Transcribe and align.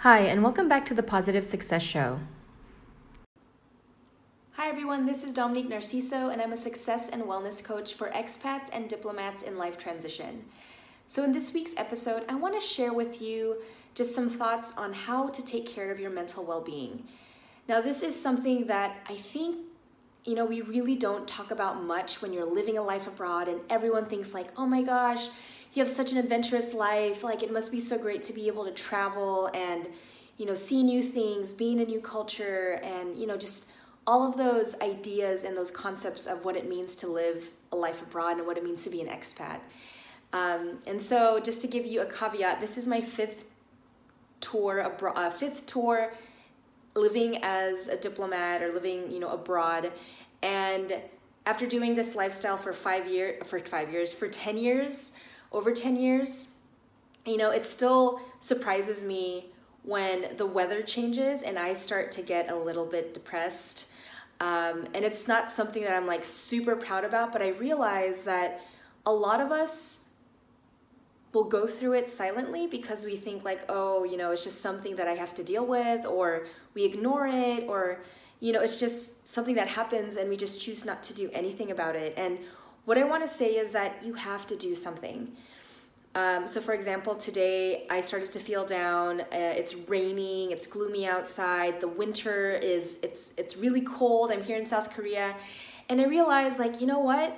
Hi, 0.00 0.20
and 0.20 0.42
welcome 0.42 0.66
back 0.66 0.86
to 0.86 0.94
the 0.94 1.02
Positive 1.02 1.44
Success 1.44 1.82
Show. 1.82 2.20
Hi, 4.52 4.66
everyone. 4.66 5.04
This 5.04 5.24
is 5.24 5.34
Dominique 5.34 5.68
Narciso, 5.68 6.32
and 6.32 6.40
I'm 6.40 6.54
a 6.54 6.56
success 6.56 7.10
and 7.10 7.24
wellness 7.24 7.62
coach 7.62 7.92
for 7.92 8.08
expats 8.08 8.70
and 8.72 8.88
diplomats 8.88 9.42
in 9.42 9.58
life 9.58 9.76
transition. 9.76 10.46
So, 11.06 11.22
in 11.22 11.32
this 11.32 11.52
week's 11.52 11.74
episode, 11.76 12.24
I 12.30 12.36
want 12.36 12.54
to 12.54 12.66
share 12.66 12.94
with 12.94 13.20
you 13.20 13.58
just 13.94 14.14
some 14.14 14.30
thoughts 14.30 14.72
on 14.74 14.94
how 14.94 15.28
to 15.28 15.44
take 15.44 15.66
care 15.66 15.90
of 15.90 16.00
your 16.00 16.10
mental 16.10 16.46
well 16.46 16.62
being. 16.62 17.04
Now, 17.68 17.82
this 17.82 18.02
is 18.02 18.18
something 18.18 18.68
that 18.68 19.00
I 19.06 19.16
think 19.16 19.66
you 20.24 20.34
know, 20.34 20.44
we 20.44 20.60
really 20.60 20.96
don't 20.96 21.26
talk 21.26 21.50
about 21.50 21.82
much 21.82 22.20
when 22.20 22.32
you're 22.32 22.44
living 22.44 22.76
a 22.76 22.82
life 22.82 23.06
abroad 23.06 23.48
and 23.48 23.60
everyone 23.70 24.04
thinks 24.04 24.34
like, 24.34 24.48
"Oh 24.54 24.66
my 24.66 24.82
gosh, 24.82 25.28
you 25.72 25.82
have 25.82 25.90
such 25.90 26.12
an 26.12 26.18
adventurous 26.18 26.74
life. 26.74 27.22
Like 27.22 27.42
it 27.42 27.52
must 27.52 27.70
be 27.70 27.80
so 27.80 27.98
great 27.98 28.22
to 28.24 28.32
be 28.32 28.46
able 28.48 28.64
to 28.64 28.72
travel 28.72 29.50
and, 29.54 29.88
you 30.36 30.46
know, 30.46 30.54
see 30.54 30.82
new 30.82 31.02
things, 31.02 31.52
be 31.52 31.72
in 31.72 31.80
a 31.80 31.84
new 31.84 32.00
culture 32.00 32.80
and, 32.82 33.16
you 33.16 33.26
know, 33.26 33.36
just 33.36 33.70
all 34.06 34.28
of 34.28 34.36
those 34.36 34.80
ideas 34.80 35.44
and 35.44 35.56
those 35.56 35.70
concepts 35.70 36.26
of 36.26 36.44
what 36.44 36.56
it 36.56 36.68
means 36.68 36.96
to 36.96 37.06
live 37.06 37.50
a 37.72 37.76
life 37.76 38.02
abroad 38.02 38.38
and 38.38 38.46
what 38.46 38.56
it 38.56 38.64
means 38.64 38.82
to 38.84 38.90
be 38.90 39.00
an 39.00 39.08
expat. 39.08 39.60
Um, 40.32 40.78
and 40.86 41.00
so, 41.00 41.40
just 41.40 41.60
to 41.62 41.66
give 41.66 41.84
you 41.84 42.02
a 42.02 42.06
caveat, 42.06 42.60
this 42.60 42.78
is 42.78 42.86
my 42.86 43.00
fifth 43.00 43.44
tour 44.40 44.78
abroad, 44.78 45.16
uh, 45.16 45.30
fifth 45.30 45.66
tour 45.66 46.12
living 46.94 47.38
as 47.42 47.88
a 47.88 47.96
diplomat 47.96 48.62
or 48.62 48.72
living, 48.72 49.10
you 49.10 49.20
know, 49.20 49.30
abroad. 49.30 49.92
And 50.42 51.00
after 51.46 51.66
doing 51.66 51.94
this 51.94 52.14
lifestyle 52.14 52.56
for 52.56 52.72
five 52.72 53.06
years, 53.06 53.46
for 53.46 53.58
five 53.60 53.92
years, 53.92 54.12
for 54.12 54.28
10 54.28 54.56
years, 54.56 55.12
over 55.52 55.72
10 55.72 55.96
years, 55.96 56.48
you 57.26 57.36
know, 57.36 57.50
it 57.50 57.66
still 57.66 58.20
surprises 58.40 59.04
me 59.04 59.46
when 59.82 60.36
the 60.36 60.46
weather 60.46 60.82
changes 60.82 61.42
and 61.42 61.58
I 61.58 61.72
start 61.72 62.10
to 62.12 62.22
get 62.22 62.50
a 62.50 62.56
little 62.56 62.86
bit 62.86 63.14
depressed. 63.14 63.92
Um, 64.40 64.86
and 64.94 65.04
it's 65.04 65.28
not 65.28 65.50
something 65.50 65.82
that 65.82 65.92
I'm 65.92 66.06
like 66.06 66.24
super 66.24 66.76
proud 66.76 67.04
about, 67.04 67.32
but 67.32 67.42
I 67.42 67.48
realize 67.50 68.22
that 68.22 68.60
a 69.06 69.12
lot 69.12 69.40
of 69.40 69.50
us 69.50 70.00
will 71.32 71.44
go 71.44 71.66
through 71.66 71.92
it 71.92 72.10
silently 72.10 72.66
because 72.66 73.04
we 73.04 73.16
think 73.16 73.44
like 73.44 73.60
oh 73.68 74.04
you 74.04 74.16
know 74.16 74.32
it's 74.32 74.42
just 74.42 74.60
something 74.60 74.96
that 74.96 75.06
i 75.06 75.12
have 75.12 75.34
to 75.34 75.44
deal 75.44 75.64
with 75.64 76.04
or 76.04 76.46
we 76.74 76.84
ignore 76.84 77.26
it 77.26 77.64
or 77.68 78.00
you 78.40 78.52
know 78.52 78.60
it's 78.60 78.80
just 78.80 79.26
something 79.28 79.54
that 79.54 79.68
happens 79.68 80.16
and 80.16 80.28
we 80.28 80.36
just 80.36 80.60
choose 80.60 80.84
not 80.84 81.02
to 81.02 81.14
do 81.14 81.30
anything 81.32 81.70
about 81.70 81.94
it 81.94 82.14
and 82.16 82.38
what 82.84 82.98
i 82.98 83.04
want 83.04 83.22
to 83.22 83.28
say 83.28 83.56
is 83.56 83.72
that 83.72 84.02
you 84.04 84.14
have 84.14 84.46
to 84.46 84.56
do 84.56 84.74
something 84.74 85.30
um, 86.14 86.48
so 86.48 86.60
for 86.60 86.72
example 86.72 87.14
today 87.14 87.86
i 87.90 88.00
started 88.00 88.30
to 88.32 88.38
feel 88.38 88.64
down 88.64 89.20
uh, 89.20 89.26
it's 89.32 89.74
raining 89.74 90.50
it's 90.50 90.66
gloomy 90.66 91.06
outside 91.06 91.80
the 91.80 91.88
winter 91.88 92.52
is 92.52 92.98
it's 93.02 93.32
it's 93.36 93.56
really 93.56 93.82
cold 93.82 94.30
i'm 94.30 94.42
here 94.42 94.58
in 94.58 94.66
south 94.66 94.90
korea 94.92 95.34
and 95.88 96.00
i 96.00 96.04
realized 96.04 96.58
like 96.58 96.80
you 96.80 96.86
know 96.86 96.98
what 96.98 97.36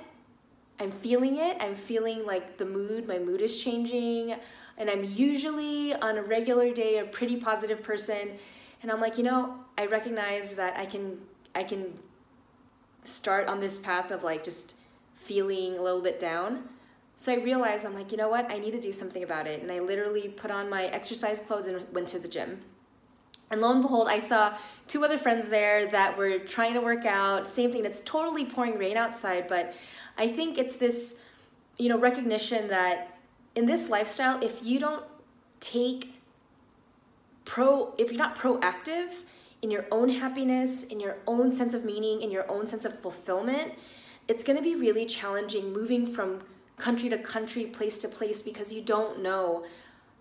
I'm 0.79 0.91
feeling 0.91 1.37
it. 1.37 1.57
I'm 1.59 1.75
feeling 1.75 2.25
like 2.25 2.57
the 2.57 2.65
mood, 2.65 3.07
my 3.07 3.19
mood 3.19 3.41
is 3.41 3.57
changing. 3.57 4.35
And 4.77 4.89
I'm 4.89 5.03
usually 5.03 5.93
on 5.93 6.17
a 6.17 6.23
regular 6.23 6.73
day 6.73 6.97
a 6.97 7.05
pretty 7.05 7.37
positive 7.37 7.83
person. 7.83 8.31
And 8.81 8.91
I'm 8.91 8.99
like, 8.99 9.17
you 9.17 9.23
know, 9.23 9.59
I 9.77 9.85
recognize 9.85 10.53
that 10.53 10.77
I 10.77 10.85
can 10.85 11.19
I 11.55 11.63
can 11.63 11.93
start 13.03 13.47
on 13.47 13.59
this 13.59 13.77
path 13.77 14.11
of 14.11 14.23
like 14.23 14.43
just 14.43 14.75
feeling 15.25 15.77
a 15.77 15.81
little 15.81 16.01
bit 16.01 16.19
down. 16.19 16.69
So 17.15 17.31
I 17.31 17.37
realized 17.37 17.85
I'm 17.85 17.93
like, 17.93 18.11
you 18.11 18.17
know 18.17 18.29
what? 18.29 18.49
I 18.51 18.57
need 18.57 18.71
to 18.71 18.79
do 18.79 18.91
something 18.91 19.23
about 19.23 19.47
it. 19.47 19.61
And 19.61 19.71
I 19.71 19.79
literally 19.79 20.29
put 20.29 20.51
on 20.51 20.69
my 20.69 20.85
exercise 20.85 21.39
clothes 21.39 21.67
and 21.67 21.85
went 21.93 22.07
to 22.09 22.19
the 22.19 22.27
gym. 22.27 22.61
And 23.51 23.61
lo 23.61 23.71
and 23.71 23.83
behold, 23.83 24.07
I 24.09 24.19
saw 24.19 24.53
two 24.87 25.05
other 25.05 25.17
friends 25.17 25.47
there 25.49 25.85
that 25.91 26.17
were 26.17 26.39
trying 26.39 26.73
to 26.73 26.81
work 26.81 27.05
out. 27.05 27.47
Same 27.47 27.71
thing. 27.71 27.85
It's 27.85 28.01
totally 28.01 28.45
pouring 28.45 28.79
rain 28.79 28.97
outside, 28.97 29.47
but 29.47 29.75
I 30.17 30.27
think 30.27 30.57
it's 30.57 30.75
this, 30.75 31.23
you 31.77 31.87
know, 31.89 31.99
recognition 31.99 32.67
that 32.69 33.19
in 33.55 33.67
this 33.67 33.89
lifestyle, 33.89 34.41
if 34.43 34.63
you 34.63 34.79
don't 34.79 35.05
take 35.59 36.15
pro, 37.45 37.93
if 37.97 38.11
you're 38.11 38.17
not 38.17 38.35
proactive 38.35 39.23
in 39.61 39.69
your 39.69 39.85
own 39.91 40.09
happiness, 40.09 40.83
in 40.83 40.99
your 40.99 41.17
own 41.27 41.51
sense 41.51 41.73
of 41.73 41.85
meaning, 41.85 42.21
in 42.21 42.31
your 42.31 42.49
own 42.51 42.65
sense 42.65 42.85
of 42.85 42.99
fulfillment, 42.99 43.73
it's 44.27 44.43
going 44.43 44.57
to 44.57 44.63
be 44.63 44.75
really 44.75 45.05
challenging 45.05 45.73
moving 45.73 46.05
from 46.05 46.41
country 46.77 47.09
to 47.09 47.17
country, 47.17 47.65
place 47.65 47.97
to 47.99 48.07
place, 48.07 48.41
because 48.41 48.73
you 48.73 48.81
don't 48.81 49.21
know 49.21 49.65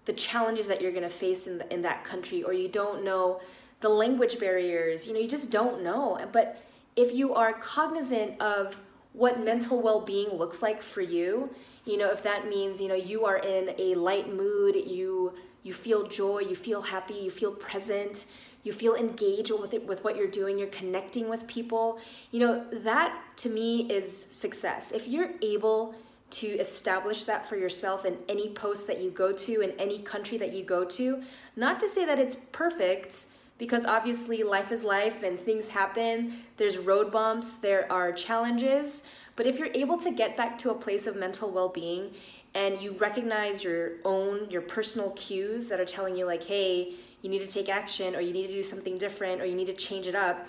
the 0.05 0.13
challenges 0.13 0.67
that 0.69 0.81
you're 0.81 0.91
going 0.91 1.03
to 1.03 1.11
face 1.11 1.47
in, 1.47 1.59
the, 1.59 1.73
in 1.73 1.83
that 1.83 2.05
country, 2.05 2.43
or 2.43 2.53
you 2.53 2.69
don't 2.69 3.05
know 3.05 3.41
the 3.81 3.89
language 3.89 4.39
barriers. 4.39 5.07
You 5.07 5.15
know, 5.15 5.21
you 5.21 5.29
just 5.29 5.51
don't 5.51 5.83
know. 5.83 6.19
But 6.33 6.63
if 6.97 7.15
you 7.15 7.35
are 7.35 7.53
cognizant 7.53 8.41
of 8.41 8.77
what 9.13 9.45
mental 9.45 9.81
well-being 9.81 10.31
looks 10.31 10.63
like 10.63 10.83
for 10.83 11.03
you 11.03 11.51
you 11.85 11.99
know 11.99 12.11
if 12.11 12.23
that 12.23 12.49
means 12.49 12.81
you 12.81 12.89
know 12.89 12.95
you 12.95 13.25
are 13.25 13.39
in 13.39 13.75
a 13.79 13.95
light 13.95 14.33
mood 14.33 14.75
you 14.75 15.33
you 15.63 15.73
feel 15.73 16.07
joy 16.07 16.41
you 16.41 16.57
feel 16.57 16.83
happy 16.83 17.15
you 17.15 17.31
feel 17.31 17.53
present 17.53 18.27
you 18.65 18.73
feel 18.73 18.95
engaged 18.95 19.51
with 19.51 19.75
it 19.75 19.87
with 19.87 20.05
what 20.05 20.17
you're 20.17 20.27
doing 20.27 20.59
you're 20.59 20.69
connecting 20.69 21.29
with 21.29 21.47
people 21.47 21.99
you 22.31 22.41
know 22.41 22.65
that 22.73 23.19
to 23.37 23.49
me 23.49 23.91
is 23.91 24.27
success 24.31 24.93
if 24.93 25.09
you're 25.09 25.31
able 25.43 25.95
to 26.31 26.47
establish 26.47 27.25
that 27.25 27.47
for 27.47 27.57
yourself 27.57 28.07
in 28.07 28.17
any 28.29 28.49
post 28.49 28.87
that 28.87 29.03
you 29.03 29.11
go 29.11 29.33
to 29.33 29.61
in 29.61 29.71
any 29.73 29.99
country 29.99 30.39
that 30.39 30.53
you 30.53 30.65
go 30.65 30.85
to 30.85 31.23
not 31.57 31.79
to 31.81 31.89
say 31.89 32.05
that 32.07 32.19
it's 32.19 32.37
perfect 32.53 33.27
because 33.63 33.85
obviously 33.85 34.43
life 34.43 34.73
is 34.73 34.83
life 34.83 35.23
and 35.23 35.39
things 35.39 35.69
happen. 35.69 36.39
There's 36.57 36.79
road 36.79 37.13
bumps, 37.13 37.55
there 37.55 37.87
are 37.93 38.11
challenges. 38.11 39.07
But 39.37 39.47
if 39.47 39.59
you're 39.59 39.73
able 39.75 39.99
to 39.99 40.13
get 40.13 40.37
back 40.37 40.59
to 40.59 40.71
a 40.71 40.75
place 40.75 41.07
of 41.07 41.17
mental 41.17 41.51
well 41.51 41.69
being 41.69 42.13
and 42.55 42.81
you 42.81 42.93
recognize 42.93 43.65
your 43.65 43.93
own, 44.05 44.51
your 44.51 44.63
personal 44.63 45.11
cues 45.13 45.69
that 45.69 45.81
are 45.81 45.85
telling 45.85 46.17
you, 46.17 46.27
like, 46.27 46.45
hey, 46.45 46.93
you 47.23 47.31
need 47.31 47.41
to 47.41 47.47
take 47.47 47.69
action 47.69 48.15
or 48.15 48.21
you 48.21 48.33
need 48.33 48.49
to 48.49 48.53
do 48.53 48.63
something 48.63 48.99
different 48.99 49.41
or 49.41 49.47
you 49.47 49.55
need 49.55 49.67
to 49.67 49.75
change 49.75 50.07
it 50.07 50.15
up, 50.15 50.49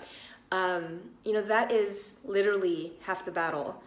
um, 0.52 1.00
you 1.24 1.32
know, 1.32 1.42
that 1.42 1.70
is 1.70 2.18
literally 2.24 2.92
half 3.02 3.24
the 3.24 3.30
battle. 3.30 3.82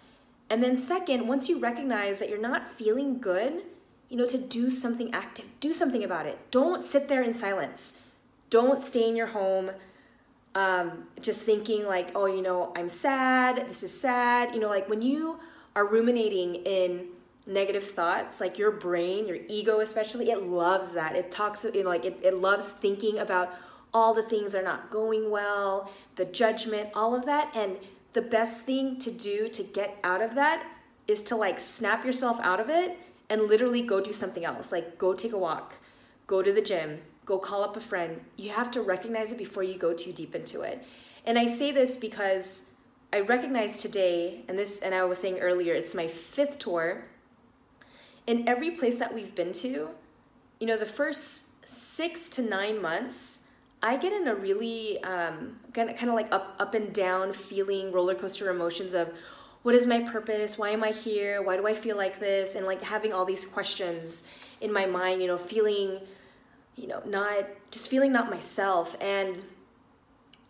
And 0.49 0.63
then, 0.63 0.75
second, 0.75 1.27
once 1.27 1.49
you 1.49 1.59
recognize 1.59 2.19
that 2.19 2.29
you're 2.29 2.39
not 2.39 2.71
feeling 2.71 3.19
good, 3.19 3.63
you 4.09 4.17
know, 4.17 4.27
to 4.27 4.37
do 4.37 4.71
something 4.71 5.13
active, 5.13 5.45
do 5.59 5.73
something 5.73 6.03
about 6.03 6.25
it. 6.25 6.39
Don't 6.49 6.83
sit 6.83 7.09
there 7.09 7.21
in 7.21 7.33
silence 7.33 8.01
don't 8.49 8.81
stay 8.81 9.07
in 9.07 9.15
your 9.15 9.27
home 9.27 9.71
um, 10.57 11.03
just 11.21 11.43
thinking 11.43 11.85
like, 11.85 12.09
oh, 12.15 12.25
you 12.25 12.41
know, 12.41 12.73
I'm 12.75 12.89
sad, 12.89 13.69
this 13.69 13.83
is 13.83 14.01
sad. 14.01 14.55
You 14.55 14.59
know, 14.59 14.69
like 14.69 14.89
when 14.89 15.03
you 15.03 15.39
are 15.75 15.85
ruminating 15.85 16.55
in 16.55 17.09
negative 17.45 17.83
thoughts, 17.83 18.41
like 18.41 18.57
your 18.57 18.71
brain, 18.71 19.27
your 19.27 19.37
ego 19.47 19.81
especially, 19.81 20.31
it 20.31 20.41
loves 20.41 20.93
that. 20.93 21.15
It 21.15 21.29
talks, 21.29 21.63
you 21.63 21.83
know, 21.83 21.89
like 21.89 22.05
it, 22.05 22.17
it 22.23 22.37
loves 22.37 22.71
thinking 22.71 23.19
about 23.19 23.53
all 23.93 24.15
the 24.15 24.23
things 24.23 24.55
are 24.55 24.63
not 24.63 24.89
going 24.89 25.29
well, 25.29 25.91
the 26.15 26.25
judgment, 26.25 26.89
all 26.95 27.13
of 27.13 27.27
that. 27.27 27.55
And 27.55 27.77
the 28.13 28.23
best 28.23 28.61
thing 28.61 28.97
to 28.97 29.11
do 29.11 29.47
to 29.49 29.61
get 29.61 29.99
out 30.03 30.23
of 30.23 30.33
that 30.33 30.65
is 31.07 31.21
to 31.21 31.35
like 31.35 31.59
snap 31.59 32.03
yourself 32.03 32.39
out 32.41 32.59
of 32.59 32.67
it 32.67 32.97
and 33.29 33.43
literally 33.43 33.83
go 33.83 34.01
do 34.01 34.11
something 34.11 34.43
else. 34.43 34.71
Like 34.71 34.97
go 34.97 35.13
take 35.13 35.33
a 35.33 35.37
walk, 35.37 35.75
go 36.25 36.41
to 36.41 36.51
the 36.51 36.63
gym, 36.63 37.01
go 37.27 37.37
call 37.37 37.63
up 37.63 37.77
a 37.77 37.79
friend. 37.79 38.21
You 38.37 38.49
have 38.51 38.71
to 38.71 38.81
recognize 38.81 39.31
it 39.31 39.37
before 39.37 39.61
you 39.61 39.77
go 39.77 39.93
too 39.93 40.13
deep 40.13 40.33
into 40.33 40.61
it. 40.61 40.83
And 41.25 41.37
I 41.37 41.45
say 41.45 41.71
this 41.71 41.97
because 41.97 42.71
I 43.13 43.19
recognize 43.19 43.81
today, 43.81 44.43
and 44.47 44.57
this, 44.57 44.79
and 44.79 44.95
I 44.95 45.03
was 45.03 45.19
saying 45.19 45.39
earlier, 45.39 45.73
it's 45.73 45.93
my 45.93 46.07
fifth 46.07 46.57
tour. 46.57 47.03
In 48.25 48.47
every 48.47 48.71
place 48.71 48.97
that 48.99 49.13
we've 49.13 49.35
been 49.35 49.51
to, 49.53 49.89
you 50.59 50.67
know, 50.67 50.77
the 50.77 50.85
first 50.85 51.69
six 51.69 52.29
to 52.29 52.41
nine 52.41 52.81
months, 52.81 53.43
I 53.83 53.97
get 53.97 54.13
in 54.13 54.27
a 54.27 54.35
really 54.35 55.03
um, 55.03 55.59
kind 55.73 55.89
of 55.91 56.15
like 56.15 56.33
up, 56.33 56.55
up 56.59 56.73
and 56.73 56.93
down 56.93 57.33
feeling, 57.33 57.91
roller 57.91 58.15
coaster 58.15 58.49
emotions 58.49 58.93
of 58.93 59.11
what 59.63 59.75
is 59.75 59.85
my 59.85 59.99
purpose? 59.99 60.57
Why 60.57 60.69
am 60.69 60.83
I 60.83 60.91
here? 60.91 61.41
Why 61.41 61.57
do 61.57 61.67
I 61.67 61.73
feel 61.73 61.97
like 61.97 62.21
this? 62.21 62.55
And 62.55 62.65
like 62.65 62.81
having 62.81 63.11
all 63.11 63.25
these 63.25 63.45
questions 63.45 64.29
in 64.61 64.71
my 64.71 64.85
mind, 64.85 65.21
you 65.21 65.27
know, 65.27 65.37
feeling 65.37 65.99
you 66.77 66.87
know, 66.87 67.01
not 67.05 67.45
just 67.71 67.89
feeling 67.89 68.13
not 68.13 68.29
myself. 68.29 68.95
And 69.01 69.43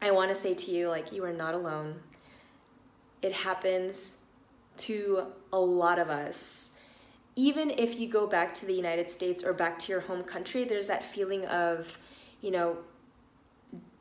I 0.01 0.11
want 0.11 0.29
to 0.29 0.35
say 0.35 0.53
to 0.53 0.71
you, 0.71 0.89
like, 0.89 1.11
you 1.11 1.23
are 1.23 1.33
not 1.33 1.55
alone. 1.55 2.01
It 3.21 3.33
happens 3.33 4.17
to 4.77 5.27
a 5.51 5.59
lot 5.59 5.97
of 5.97 6.09
us. 6.09 6.77
Even 7.35 7.71
if 7.71 7.99
you 7.99 8.07
go 8.07 8.27
back 8.27 8.53
to 8.55 8.65
the 8.65 8.73
United 8.73 9.09
States 9.09 9.43
or 9.43 9.53
back 9.53 9.79
to 9.79 9.91
your 9.91 10.01
home 10.01 10.23
country, 10.23 10.65
there's 10.65 10.87
that 10.87 11.05
feeling 11.05 11.45
of, 11.45 11.97
you 12.41 12.51
know, 12.51 12.77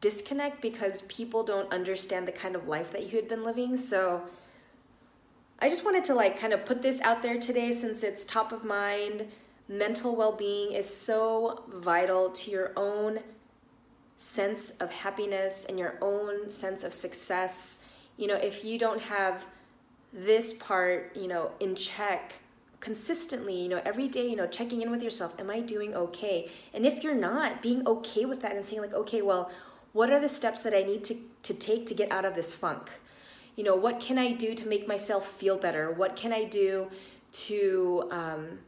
disconnect 0.00 0.60
because 0.60 1.02
people 1.02 1.42
don't 1.42 1.72
understand 1.72 2.26
the 2.26 2.32
kind 2.32 2.54
of 2.56 2.66
life 2.68 2.92
that 2.92 3.04
you 3.04 3.16
had 3.16 3.28
been 3.28 3.44
living. 3.44 3.76
So 3.76 4.22
I 5.58 5.68
just 5.68 5.84
wanted 5.84 6.04
to 6.06 6.14
like 6.14 6.38
kind 6.38 6.52
of 6.52 6.66
put 6.66 6.82
this 6.82 7.00
out 7.00 7.22
there 7.22 7.38
today 7.38 7.72
since 7.72 8.02
it's 8.02 8.24
top 8.24 8.52
of 8.52 8.64
mind 8.64 9.28
mental 9.68 10.14
well 10.14 10.32
being 10.32 10.72
is 10.72 10.88
so 10.94 11.64
vital 11.68 12.30
to 12.30 12.50
your 12.50 12.72
own 12.76 13.20
sense 14.16 14.70
of 14.78 14.90
happiness 14.90 15.66
and 15.68 15.78
your 15.78 15.98
own 16.00 16.48
sense 16.50 16.84
of 16.84 16.94
success, 16.94 17.84
you 18.16 18.26
know, 18.26 18.36
if 18.36 18.64
you 18.64 18.78
don't 18.78 19.00
have 19.00 19.44
this 20.12 20.52
part, 20.54 21.14
you 21.14 21.28
know, 21.28 21.50
in 21.60 21.74
check 21.74 22.34
consistently, 22.80 23.60
you 23.60 23.68
know, 23.68 23.82
every 23.84 24.08
day, 24.08 24.28
you 24.28 24.36
know, 24.36 24.46
checking 24.46 24.80
in 24.80 24.90
with 24.90 25.02
yourself, 25.02 25.38
am 25.40 25.50
I 25.50 25.60
doing 25.60 25.94
okay? 25.94 26.48
And 26.72 26.86
if 26.86 27.02
you're 27.02 27.14
not, 27.14 27.60
being 27.60 27.86
okay 27.86 28.24
with 28.24 28.40
that 28.42 28.54
and 28.54 28.64
saying 28.64 28.80
like, 28.80 28.94
okay, 28.94 29.22
well, 29.22 29.50
what 29.92 30.10
are 30.10 30.20
the 30.20 30.28
steps 30.28 30.62
that 30.62 30.74
I 30.74 30.82
need 30.82 31.04
to, 31.04 31.16
to 31.42 31.54
take 31.54 31.86
to 31.86 31.94
get 31.94 32.10
out 32.12 32.24
of 32.24 32.34
this 32.34 32.54
funk? 32.54 32.90
You 33.56 33.64
know, 33.64 33.74
what 33.74 33.98
can 33.98 34.18
I 34.18 34.32
do 34.32 34.54
to 34.54 34.68
make 34.68 34.86
myself 34.86 35.26
feel 35.26 35.56
better? 35.56 35.90
What 35.90 36.16
can 36.16 36.32
I 36.32 36.44
do 36.44 36.90
to 37.32 38.08
um, 38.10 38.58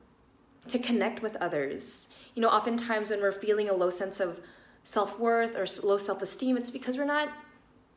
to 0.69 0.79
connect 0.79 1.23
with 1.23 1.37
others? 1.37 2.15
You 2.35 2.43
know, 2.43 2.49
oftentimes 2.49 3.11
when 3.11 3.21
we're 3.21 3.33
feeling 3.33 3.69
a 3.69 3.75
low 3.75 3.91
sense 3.91 4.21
of 4.21 4.41
self 4.85 5.19
worth 5.19 5.57
or 5.57 5.67
low 5.87 5.99
self 5.99 6.23
esteem, 6.23 6.57
it's 6.57 6.71
because 6.71 6.97
we're 6.97 7.05
not 7.05 7.29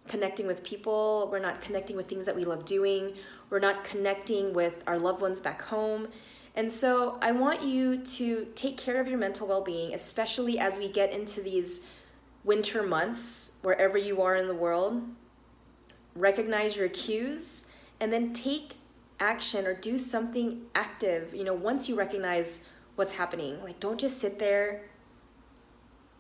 connecting 0.08 0.48
with 0.48 0.64
people, 0.64 1.30
we're 1.32 1.40
not 1.40 1.62
connecting 1.62 1.96
with 1.96 2.08
things 2.08 2.26
that 2.26 2.36
we 2.36 2.44
love 2.44 2.66
doing, 2.66 3.14
we're 3.50 3.60
not 3.60 3.84
connecting 3.84 4.54
with 4.54 4.84
our 4.88 4.98
loved 4.98 5.22
ones 5.22 5.40
back 5.40 5.62
home. 5.62 6.08
And 6.56 6.72
so 6.72 7.18
I 7.22 7.32
want 7.32 7.62
you 7.62 7.98
to 7.98 8.48
take 8.56 8.78
care 8.78 9.00
of 9.00 9.08
your 9.08 9.18
mental 9.18 9.48
well 9.48 9.62
being, 9.62 9.94
especially 9.94 10.60
as 10.60 10.78
we 10.78 10.90
get 10.90 11.14
into 11.14 11.42
these 11.42 11.86
winter 12.44 12.84
months, 12.84 13.54
wherever 13.62 13.98
you 13.98 14.22
are 14.22 14.36
in 14.36 14.48
the 14.48 14.56
world. 14.56 15.04
Recognize 16.16 16.76
your 16.76 16.90
cues 16.90 17.72
and 18.00 18.12
then 18.12 18.34
take 18.34 18.74
action 19.22 19.66
or 19.66 19.74
do 19.74 19.98
something 19.98 20.64
active. 20.76 21.34
You 21.34 21.46
know, 21.46 21.54
once 21.54 21.88
you 21.88 21.96
recognize 21.96 22.66
what's 22.96 23.14
happening, 23.14 23.64
like 23.64 23.80
don't 23.80 24.00
just 24.00 24.18
sit 24.18 24.40
there 24.40 24.82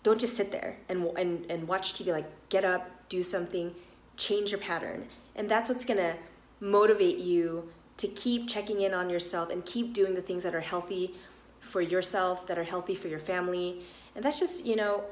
don't 0.03 0.19
just 0.19 0.36
sit 0.36 0.51
there 0.51 0.77
and, 0.89 1.06
and, 1.18 1.50
and 1.50 1.68
watch 1.68 1.94
TV. 1.94 2.12
Like, 2.12 2.30
get 2.50 2.65
up, 2.65 2.89
do 3.09 3.24
something, 3.24 3.74
change 4.18 4.51
your 4.51 4.59
pattern. 4.59 5.07
And 5.36 5.48
that's 5.48 5.69
what's 5.69 5.86
gonna 5.86 6.15
motivate 6.59 7.18
you 7.18 7.69
to 7.98 8.07
keep 8.07 8.48
checking 8.48 8.81
in 8.81 8.94
on 8.94 9.09
yourself 9.09 9.51
and 9.51 9.65
keep 9.65 9.94
doing 9.94 10.15
the 10.15 10.21
things 10.21 10.44
that 10.44 10.56
are 10.56 10.62
healthy 10.62 11.15
for 11.59 11.81
yourself, 11.81 12.47
that 12.47 12.57
are 12.57 12.63
healthy 12.63 12.95
for 12.95 13.07
your 13.07 13.19
family. 13.19 13.81
And 14.15 14.25
that's 14.25 14.39
just, 14.39 14.65
you 14.65 14.75
know, 14.75 15.04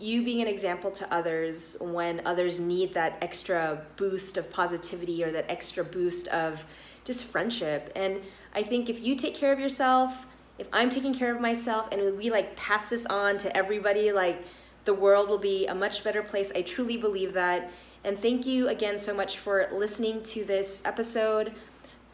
you 0.00 0.22
being 0.22 0.40
an 0.40 0.48
example 0.48 0.90
to 0.90 1.14
others 1.14 1.76
when 1.80 2.22
others 2.24 2.58
need 2.58 2.94
that 2.94 3.18
extra 3.20 3.82
boost 3.96 4.36
of 4.36 4.50
positivity 4.50 5.22
or 5.22 5.30
that 5.30 5.44
extra 5.50 5.84
boost 5.84 6.26
of 6.28 6.64
just 7.04 7.24
friendship. 7.24 7.92
And 7.94 8.20
I 8.54 8.62
think 8.62 8.88
if 8.88 9.00
you 9.00 9.14
take 9.14 9.34
care 9.34 9.52
of 9.52 9.60
yourself, 9.60 10.26
if 10.58 10.68
I'm 10.72 10.90
taking 10.90 11.14
care 11.14 11.34
of 11.34 11.40
myself 11.40 11.88
and 11.92 12.16
we 12.16 12.30
like 12.30 12.56
pass 12.56 12.90
this 12.90 13.06
on 13.06 13.38
to 13.38 13.56
everybody, 13.56 14.12
like 14.12 14.42
the 14.84 14.94
world 14.94 15.28
will 15.28 15.38
be 15.38 15.66
a 15.66 15.74
much 15.74 16.02
better 16.02 16.22
place. 16.22 16.50
I 16.54 16.62
truly 16.62 16.96
believe 16.96 17.34
that. 17.34 17.70
And 18.02 18.18
thank 18.18 18.46
you 18.46 18.68
again 18.68 18.98
so 18.98 19.14
much 19.14 19.38
for 19.38 19.68
listening 19.70 20.22
to 20.22 20.44
this 20.44 20.82
episode. 20.86 21.52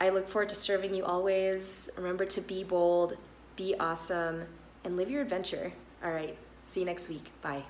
I 0.00 0.10
look 0.10 0.28
forward 0.28 0.48
to 0.50 0.56
serving 0.56 0.94
you 0.94 1.04
always. 1.04 1.88
Remember 1.96 2.24
to 2.26 2.40
be 2.40 2.64
bold, 2.64 3.16
be 3.54 3.74
awesome, 3.78 4.44
and 4.84 4.96
live 4.96 5.08
your 5.08 5.22
adventure. 5.22 5.72
All 6.04 6.10
right, 6.10 6.36
see 6.66 6.80
you 6.80 6.86
next 6.86 7.08
week. 7.08 7.30
Bye. 7.42 7.66